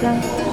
[0.00, 0.45] 三。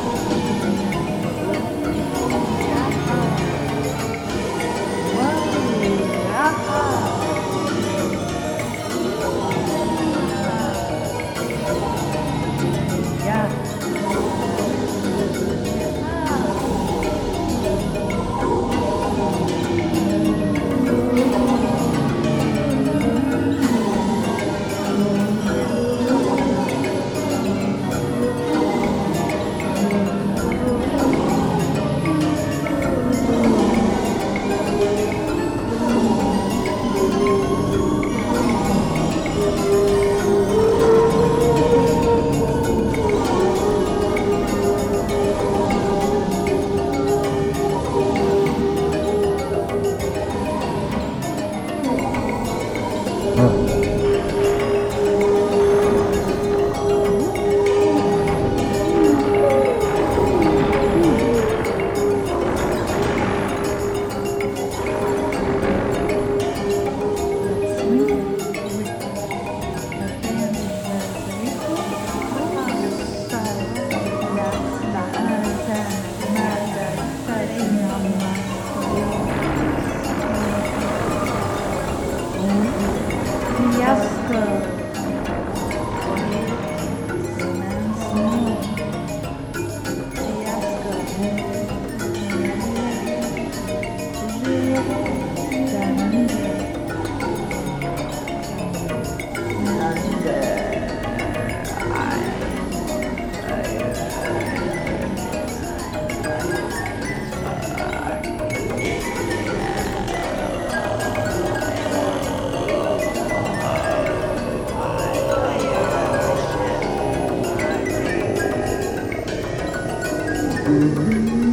[120.65, 121.52] Música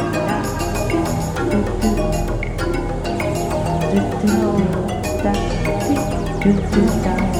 [6.45, 7.30] Để không bỏ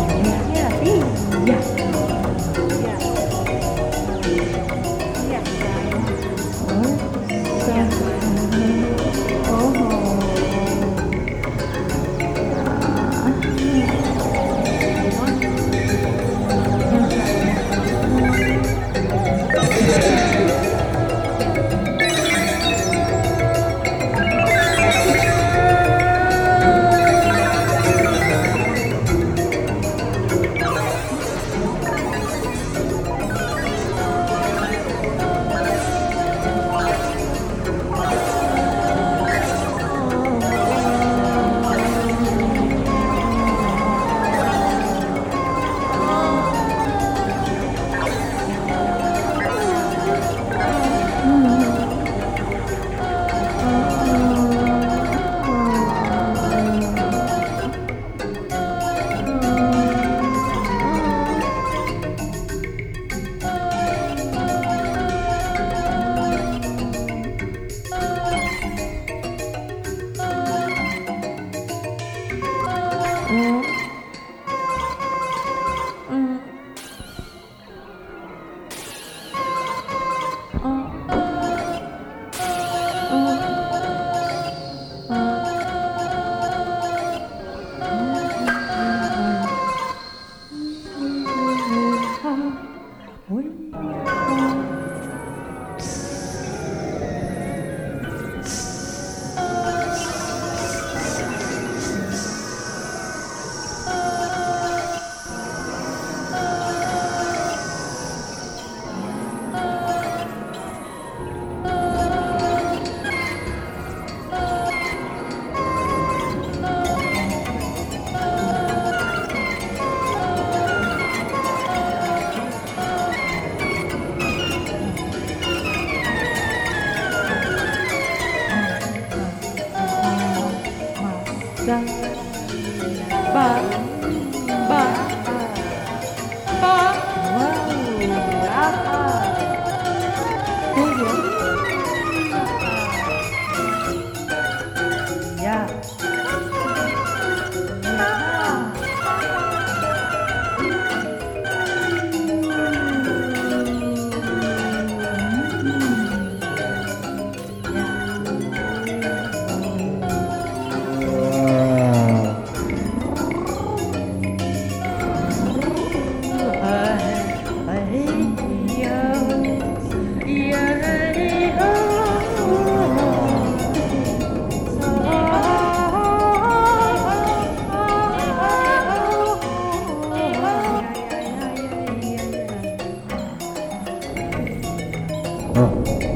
[185.62, 186.11] うん。